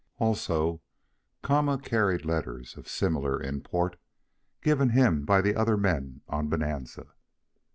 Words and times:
Also 0.17 0.81
Kama 1.43 1.77
carried 1.77 2.25
letters 2.25 2.75
of 2.75 2.87
similar 2.87 3.39
import, 3.39 3.97
given 4.63 4.89
him 4.89 5.25
by 5.25 5.41
the 5.41 5.53
other 5.55 5.77
men 5.77 6.21
on 6.27 6.49
Bonanza. 6.49 7.05